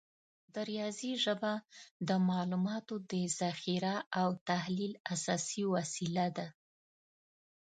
[0.53, 1.53] د ریاضي ژبه
[2.07, 6.47] د معلوماتو د ذخیره او تحلیل اساسي وسیله ده.